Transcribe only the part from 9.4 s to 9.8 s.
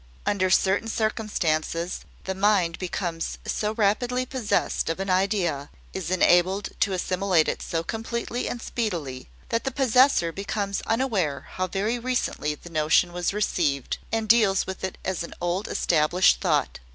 that the